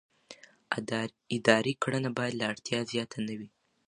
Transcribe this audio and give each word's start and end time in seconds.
اداري 1.37 1.73
کړنه 1.83 2.09
باید 2.17 2.33
له 2.39 2.45
اړتیا 2.51 2.79
زیاته 2.91 3.17
نه 3.27 3.33
وي. 3.39 3.49